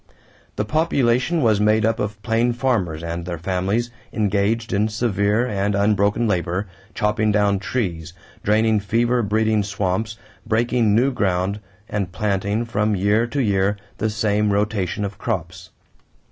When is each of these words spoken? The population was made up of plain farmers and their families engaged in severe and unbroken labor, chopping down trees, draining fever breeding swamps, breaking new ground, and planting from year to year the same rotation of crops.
The 0.55 0.65
population 0.65 1.43
was 1.43 1.61
made 1.61 1.85
up 1.85 1.99
of 1.99 2.19
plain 2.23 2.53
farmers 2.53 3.03
and 3.03 3.23
their 3.23 3.37
families 3.37 3.91
engaged 4.11 4.73
in 4.73 4.87
severe 4.87 5.45
and 5.45 5.75
unbroken 5.75 6.27
labor, 6.27 6.65
chopping 6.95 7.31
down 7.31 7.59
trees, 7.59 8.11
draining 8.43 8.79
fever 8.79 9.21
breeding 9.21 9.61
swamps, 9.61 10.17
breaking 10.43 10.95
new 10.95 11.11
ground, 11.11 11.59
and 11.87 12.11
planting 12.11 12.65
from 12.65 12.95
year 12.95 13.27
to 13.27 13.43
year 13.43 13.77
the 13.99 14.09
same 14.09 14.51
rotation 14.51 15.05
of 15.05 15.19
crops. 15.19 15.69